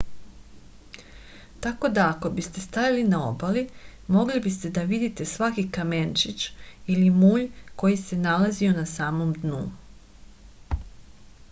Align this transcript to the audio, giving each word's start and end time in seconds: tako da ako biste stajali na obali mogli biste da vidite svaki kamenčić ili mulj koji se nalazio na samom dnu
tako 1.65 1.91
da 1.97 2.05
ako 2.13 2.31
biste 2.39 2.63
stajali 2.63 3.03
na 3.09 3.19
obali 3.25 3.63
mogli 4.17 4.41
biste 4.47 4.73
da 4.79 4.87
vidite 4.93 5.29
svaki 5.33 5.67
kamenčić 5.79 6.49
ili 6.95 7.13
mulj 7.21 7.47
koji 7.85 8.03
se 8.07 8.21
nalazio 8.27 8.77
na 8.81 8.89
samom 8.97 9.39
dnu 9.47 9.63